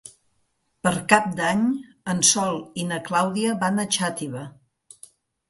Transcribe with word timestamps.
Per 0.87 0.93
Cap 1.11 1.27
d'Any 1.39 1.61
en 2.13 2.23
Sol 2.31 2.57
i 2.85 2.87
na 2.93 2.99
Clàudia 3.11 3.53
van 3.67 3.79
a 3.79 3.87
Xàtiva. 3.99 4.43